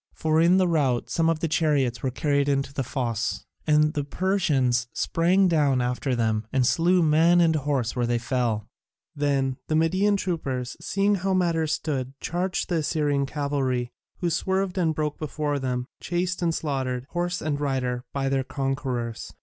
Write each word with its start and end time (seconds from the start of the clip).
For 0.15 0.41
in 0.41 0.57
the 0.57 0.67
rout 0.67 1.11
some 1.11 1.29
of 1.29 1.41
the 1.41 1.47
chariots 1.47 2.01
were 2.01 2.09
carried 2.09 2.49
into 2.49 2.73
the 2.73 2.81
fosse, 2.83 3.45
and 3.67 3.93
the 3.93 4.03
Persians 4.03 4.87
sprang 4.93 5.47
down 5.47 5.79
after 5.79 6.15
them 6.15 6.47
and 6.51 6.65
slew 6.65 7.03
man 7.03 7.39
and 7.39 7.55
horse 7.55 7.95
where 7.95 8.07
they 8.07 8.17
fell. 8.17 8.67
Then 9.15 9.57
the 9.67 9.75
Median 9.75 10.17
troopers, 10.17 10.75
seeing 10.83 11.13
how 11.13 11.35
matters 11.35 11.73
stood, 11.73 12.19
charged 12.19 12.67
the 12.67 12.77
Assyrian 12.77 13.27
cavalry, 13.27 13.91
who 14.21 14.31
swerved 14.31 14.75
and 14.79 14.95
broke 14.95 15.19
before 15.19 15.59
them, 15.59 15.85
chased 15.99 16.41
and 16.41 16.55
slaughtered, 16.55 17.05
horse 17.11 17.39
and 17.39 17.59
rider, 17.61 18.03
by 18.11 18.27
their 18.27 18.43
conquerors. 18.43 19.31